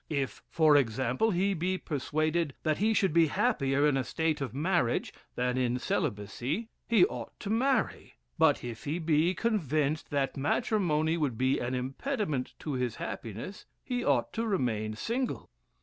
[0.09, 4.51] If, for example, he be persuaded that he should be happier in a state of
[4.51, 11.17] marriage than in celibacy, he ought to marry; but if he be convinced that matrimony
[11.17, 15.51] would be an impediment to his happiness, he ought to remain single.